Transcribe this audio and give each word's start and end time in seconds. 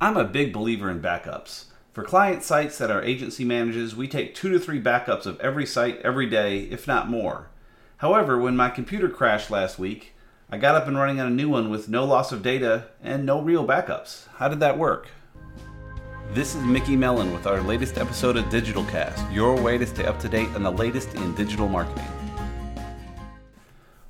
I'm 0.00 0.16
a 0.16 0.22
big 0.22 0.52
believer 0.52 0.88
in 0.88 1.02
backups. 1.02 1.64
For 1.92 2.04
client 2.04 2.44
sites 2.44 2.78
that 2.78 2.90
our 2.92 3.02
agency 3.02 3.44
manages, 3.44 3.96
we 3.96 4.06
take 4.06 4.32
two 4.32 4.48
to 4.50 4.60
three 4.60 4.80
backups 4.80 5.26
of 5.26 5.40
every 5.40 5.66
site 5.66 6.00
every 6.02 6.26
day, 6.26 6.60
if 6.70 6.86
not 6.86 7.10
more. 7.10 7.48
However, 7.96 8.38
when 8.38 8.56
my 8.56 8.70
computer 8.70 9.08
crashed 9.08 9.50
last 9.50 9.76
week, 9.76 10.14
I 10.48 10.56
got 10.56 10.76
up 10.76 10.86
and 10.86 10.96
running 10.96 11.18
on 11.18 11.26
a 11.26 11.30
new 11.30 11.48
one 11.48 11.68
with 11.68 11.88
no 11.88 12.04
loss 12.04 12.30
of 12.30 12.44
data 12.44 12.86
and 13.02 13.26
no 13.26 13.42
real 13.42 13.66
backups. 13.66 14.28
How 14.36 14.46
did 14.48 14.60
that 14.60 14.78
work? 14.78 15.08
This 16.32 16.54
is 16.54 16.62
Mickey 16.62 16.94
Mellon 16.94 17.32
with 17.32 17.48
our 17.48 17.60
latest 17.60 17.98
episode 17.98 18.36
of 18.36 18.48
Digital 18.50 18.84
Cast, 18.84 19.28
your 19.32 19.60
way 19.60 19.78
to 19.78 19.86
stay 19.86 20.06
up 20.06 20.20
to 20.20 20.28
date 20.28 20.50
on 20.54 20.62
the 20.62 20.70
latest 20.70 21.12
in 21.16 21.34
digital 21.34 21.68
marketing. 21.68 22.06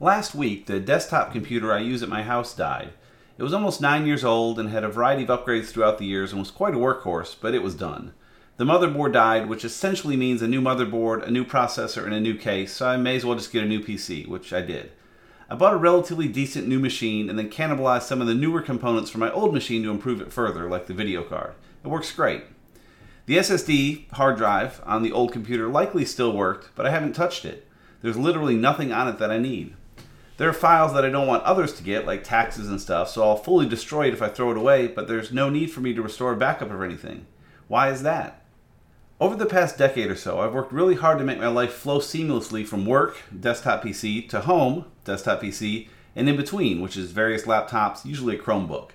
Last 0.00 0.34
week, 0.34 0.64
the 0.64 0.80
desktop 0.80 1.30
computer 1.30 1.74
I 1.74 1.80
use 1.80 2.02
at 2.02 2.08
my 2.08 2.22
house 2.22 2.56
died. 2.56 2.94
It 3.36 3.42
was 3.42 3.52
almost 3.52 3.80
nine 3.80 4.06
years 4.06 4.24
old 4.24 4.60
and 4.60 4.68
had 4.68 4.84
a 4.84 4.88
variety 4.88 5.24
of 5.24 5.28
upgrades 5.28 5.66
throughout 5.66 5.98
the 5.98 6.06
years 6.06 6.30
and 6.30 6.40
was 6.40 6.52
quite 6.52 6.74
a 6.74 6.78
workhorse, 6.78 7.34
but 7.40 7.52
it 7.52 7.64
was 7.64 7.74
done. 7.74 8.12
The 8.58 8.64
motherboard 8.64 9.12
died, 9.12 9.48
which 9.48 9.64
essentially 9.64 10.16
means 10.16 10.40
a 10.40 10.46
new 10.46 10.60
motherboard, 10.60 11.26
a 11.26 11.32
new 11.32 11.44
processor, 11.44 12.04
and 12.04 12.14
a 12.14 12.20
new 12.20 12.36
case, 12.36 12.72
so 12.72 12.86
I 12.86 12.96
may 12.96 13.16
as 13.16 13.24
well 13.24 13.34
just 13.36 13.52
get 13.52 13.64
a 13.64 13.66
new 13.66 13.80
PC, 13.80 14.28
which 14.28 14.52
I 14.52 14.60
did. 14.60 14.92
I 15.50 15.56
bought 15.56 15.74
a 15.74 15.78
relatively 15.78 16.28
decent 16.28 16.68
new 16.68 16.78
machine 16.78 17.28
and 17.28 17.36
then 17.36 17.50
cannibalized 17.50 18.02
some 18.02 18.20
of 18.20 18.28
the 18.28 18.34
newer 18.34 18.62
components 18.62 19.10
from 19.10 19.20
my 19.20 19.32
old 19.32 19.52
machine 19.52 19.82
to 19.82 19.90
improve 19.90 20.20
it 20.20 20.32
further, 20.32 20.70
like 20.70 20.86
the 20.86 20.94
video 20.94 21.24
card. 21.24 21.54
It 21.84 21.88
works 21.88 22.12
great. 22.12 22.44
The 23.26 23.38
SSD 23.38 24.12
hard 24.12 24.36
drive 24.36 24.80
on 24.86 25.02
the 25.02 25.12
old 25.12 25.32
computer 25.32 25.66
likely 25.66 26.04
still 26.04 26.32
worked, 26.32 26.68
but 26.76 26.86
I 26.86 26.90
haven't 26.90 27.14
touched 27.14 27.44
it. 27.44 27.66
There's 28.00 28.16
literally 28.16 28.54
nothing 28.54 28.92
on 28.92 29.08
it 29.08 29.18
that 29.18 29.32
I 29.32 29.38
need. 29.38 29.74
There 30.36 30.48
are 30.48 30.54
files 30.54 30.92
that 30.94 31.04
I 31.04 31.10
don't 31.10 31.28
want 31.28 31.44
others 31.44 31.72
to 31.74 31.84
get, 31.84 32.06
like 32.06 32.24
taxes 32.24 32.68
and 32.68 32.80
stuff, 32.80 33.08
so 33.08 33.22
I'll 33.22 33.36
fully 33.36 33.68
destroy 33.68 34.08
it 34.08 34.14
if 34.14 34.22
I 34.22 34.28
throw 34.28 34.50
it 34.50 34.56
away, 34.56 34.88
but 34.88 35.06
there's 35.06 35.32
no 35.32 35.48
need 35.48 35.70
for 35.70 35.80
me 35.80 35.94
to 35.94 36.02
restore 36.02 36.32
a 36.32 36.36
backup 36.36 36.72
of 36.72 36.82
anything. 36.82 37.26
Why 37.68 37.90
is 37.90 38.02
that? 38.02 38.44
Over 39.20 39.36
the 39.36 39.46
past 39.46 39.78
decade 39.78 40.10
or 40.10 40.16
so, 40.16 40.40
I've 40.40 40.52
worked 40.52 40.72
really 40.72 40.96
hard 40.96 41.18
to 41.18 41.24
make 41.24 41.38
my 41.38 41.46
life 41.46 41.72
flow 41.72 42.00
seamlessly 42.00 42.66
from 42.66 42.84
work, 42.84 43.22
desktop 43.38 43.84
PC, 43.84 44.28
to 44.30 44.40
home, 44.40 44.86
desktop 45.04 45.40
PC, 45.40 45.86
and 46.16 46.28
in 46.28 46.36
between, 46.36 46.80
which 46.80 46.96
is 46.96 47.12
various 47.12 47.44
laptops, 47.44 48.04
usually 48.04 48.36
a 48.36 48.42
Chromebook. 48.42 48.90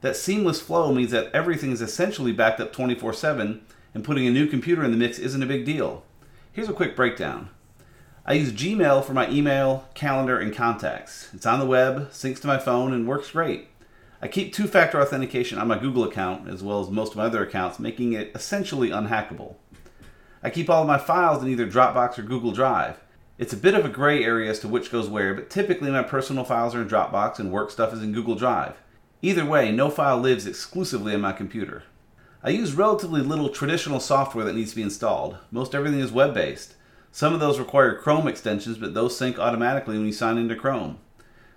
That 0.00 0.16
seamless 0.16 0.60
flow 0.60 0.92
means 0.92 1.12
that 1.12 1.32
everything 1.32 1.70
is 1.70 1.80
essentially 1.80 2.32
backed 2.32 2.58
up 2.58 2.72
24 2.72 3.12
7, 3.12 3.64
and 3.94 4.04
putting 4.04 4.26
a 4.26 4.32
new 4.32 4.48
computer 4.48 4.84
in 4.84 4.90
the 4.90 4.96
mix 4.96 5.20
isn't 5.20 5.42
a 5.42 5.46
big 5.46 5.64
deal. 5.64 6.02
Here's 6.50 6.68
a 6.68 6.72
quick 6.72 6.96
breakdown. 6.96 7.50
I 8.24 8.34
use 8.34 8.52
Gmail 8.52 9.04
for 9.04 9.14
my 9.14 9.28
email, 9.30 9.84
calendar, 9.94 10.38
and 10.38 10.54
contacts. 10.54 11.28
It's 11.34 11.44
on 11.44 11.58
the 11.58 11.66
web, 11.66 12.10
syncs 12.10 12.40
to 12.42 12.46
my 12.46 12.56
phone, 12.56 12.92
and 12.92 13.08
works 13.08 13.32
great. 13.32 13.66
I 14.20 14.28
keep 14.28 14.54
two 14.54 14.68
factor 14.68 15.00
authentication 15.00 15.58
on 15.58 15.66
my 15.66 15.76
Google 15.76 16.04
account, 16.04 16.48
as 16.48 16.62
well 16.62 16.80
as 16.80 16.88
most 16.88 17.12
of 17.12 17.16
my 17.16 17.24
other 17.24 17.42
accounts, 17.42 17.80
making 17.80 18.12
it 18.12 18.30
essentially 18.32 18.90
unhackable. 18.90 19.56
I 20.40 20.50
keep 20.50 20.70
all 20.70 20.82
of 20.82 20.86
my 20.86 20.98
files 20.98 21.42
in 21.42 21.48
either 21.48 21.66
Dropbox 21.66 22.16
or 22.16 22.22
Google 22.22 22.52
Drive. 22.52 23.00
It's 23.38 23.52
a 23.52 23.56
bit 23.56 23.74
of 23.74 23.84
a 23.84 23.88
gray 23.88 24.22
area 24.22 24.50
as 24.50 24.60
to 24.60 24.68
which 24.68 24.92
goes 24.92 25.08
where, 25.08 25.34
but 25.34 25.50
typically 25.50 25.90
my 25.90 26.04
personal 26.04 26.44
files 26.44 26.76
are 26.76 26.82
in 26.82 26.88
Dropbox 26.88 27.40
and 27.40 27.50
work 27.50 27.72
stuff 27.72 27.92
is 27.92 28.04
in 28.04 28.12
Google 28.12 28.36
Drive. 28.36 28.76
Either 29.20 29.44
way, 29.44 29.72
no 29.72 29.90
file 29.90 30.18
lives 30.18 30.46
exclusively 30.46 31.12
on 31.12 31.22
my 31.22 31.32
computer. 31.32 31.82
I 32.44 32.50
use 32.50 32.74
relatively 32.74 33.20
little 33.20 33.48
traditional 33.48 33.98
software 33.98 34.44
that 34.44 34.54
needs 34.54 34.70
to 34.70 34.76
be 34.76 34.82
installed. 34.82 35.38
Most 35.50 35.74
everything 35.74 35.98
is 35.98 36.12
web 36.12 36.34
based. 36.34 36.76
Some 37.14 37.34
of 37.34 37.40
those 37.40 37.58
require 37.58 37.94
Chrome 37.94 38.26
extensions, 38.26 38.78
but 38.78 38.94
those 38.94 39.14
sync 39.14 39.38
automatically 39.38 39.98
when 39.98 40.06
you 40.06 40.14
sign 40.14 40.38
into 40.38 40.56
Chrome. 40.56 40.98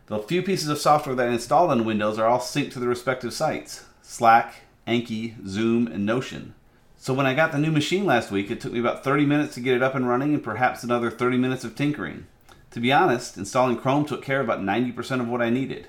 The 0.07 0.19
few 0.19 0.43
pieces 0.43 0.67
of 0.67 0.77
software 0.77 1.15
that 1.15 1.29
I 1.29 1.31
installed 1.31 1.71
on 1.71 1.85
Windows 1.85 2.19
are 2.19 2.27
all 2.27 2.39
synced 2.39 2.73
to 2.73 2.79
the 2.79 2.89
respective 2.89 3.33
sites 3.33 3.85
Slack, 4.01 4.55
Anki, 4.85 5.35
Zoom, 5.47 5.87
and 5.87 6.05
Notion. 6.05 6.55
So 6.97 7.13
when 7.13 7.25
I 7.25 7.33
got 7.33 7.53
the 7.53 7.57
new 7.57 7.71
machine 7.71 8.05
last 8.05 8.31
week, 8.31 8.51
it 8.51 8.59
took 8.59 8.73
me 8.73 8.81
about 8.81 9.05
30 9.05 9.25
minutes 9.25 9.53
to 9.53 9.61
get 9.61 9.77
it 9.77 9.81
up 9.81 9.95
and 9.95 10.07
running 10.07 10.33
and 10.33 10.43
perhaps 10.43 10.83
another 10.83 11.09
30 11.09 11.37
minutes 11.37 11.63
of 11.63 11.73
tinkering. 11.73 12.27
To 12.71 12.81
be 12.81 12.91
honest, 12.91 13.37
installing 13.37 13.77
Chrome 13.77 14.05
took 14.05 14.21
care 14.21 14.41
of 14.41 14.47
about 14.47 14.59
90% 14.59 15.21
of 15.21 15.29
what 15.29 15.41
I 15.41 15.49
needed. 15.49 15.87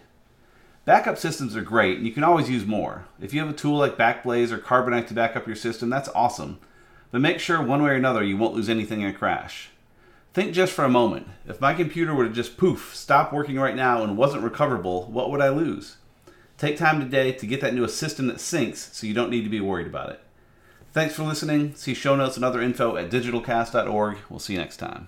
Backup 0.84 1.18
systems 1.18 1.56
are 1.56 1.62
great, 1.62 1.96
and 1.96 2.06
you 2.06 2.12
can 2.12 2.22
always 2.22 2.48
use 2.48 2.64
more. 2.64 3.06
If 3.20 3.34
you 3.34 3.40
have 3.40 3.50
a 3.50 3.52
tool 3.52 3.78
like 3.78 3.98
Backblaze 3.98 4.52
or 4.52 4.58
Carbonite 4.58 5.08
to 5.08 5.14
back 5.14 5.34
up 5.34 5.48
your 5.48 5.56
system, 5.56 5.90
that's 5.90 6.08
awesome 6.10 6.60
but 7.16 7.22
make 7.22 7.40
sure 7.40 7.62
one 7.62 7.82
way 7.82 7.92
or 7.92 7.94
another 7.94 8.22
you 8.22 8.36
won't 8.36 8.54
lose 8.54 8.68
anything 8.68 9.00
in 9.00 9.08
a 9.08 9.12
crash. 9.14 9.70
Think 10.34 10.52
just 10.52 10.74
for 10.74 10.84
a 10.84 10.90
moment. 10.90 11.26
If 11.46 11.62
my 11.62 11.72
computer 11.72 12.14
were 12.14 12.28
to 12.28 12.30
just 12.30 12.58
poof, 12.58 12.94
stop 12.94 13.32
working 13.32 13.58
right 13.58 13.74
now 13.74 14.02
and 14.02 14.18
wasn't 14.18 14.42
recoverable, 14.42 15.06
what 15.06 15.30
would 15.30 15.40
I 15.40 15.48
lose? 15.48 15.96
Take 16.58 16.76
time 16.76 17.00
today 17.00 17.32
to 17.32 17.46
get 17.46 17.62
that 17.62 17.72
new 17.72 17.88
system 17.88 18.26
that 18.26 18.36
syncs 18.36 18.92
so 18.92 19.06
you 19.06 19.14
don't 19.14 19.30
need 19.30 19.44
to 19.44 19.48
be 19.48 19.62
worried 19.62 19.86
about 19.86 20.10
it. 20.10 20.20
Thanks 20.92 21.14
for 21.14 21.22
listening. 21.22 21.74
See 21.74 21.94
show 21.94 22.16
notes 22.16 22.36
and 22.36 22.44
other 22.44 22.60
info 22.60 22.96
at 22.96 23.10
digitalcast.org. 23.10 24.18
We'll 24.28 24.38
see 24.38 24.52
you 24.52 24.58
next 24.58 24.76
time. 24.76 25.04